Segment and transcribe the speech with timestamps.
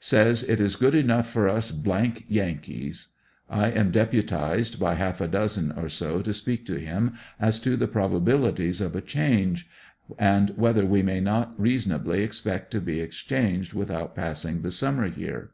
[0.00, 1.72] Says it is good enough for us
[2.28, 3.08] yankees.
[3.48, 7.58] I am depu tized by half a dozen or so to speak to him as
[7.60, 9.70] to the probabilities of a change,
[10.18, 15.08] and whether w^e may not reasonably expect to be ex changed without passing the summer
[15.08, 15.52] here.